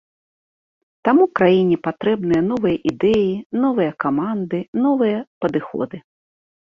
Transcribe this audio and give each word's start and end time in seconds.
Таму 1.09 1.23
краіне 1.39 1.77
патрэбныя 1.89 2.41
новыя 2.51 2.77
ідэі, 2.93 3.29
новыя 3.67 3.91
каманды, 4.05 4.59
новыя 4.87 5.19
падыходы. 5.47 5.97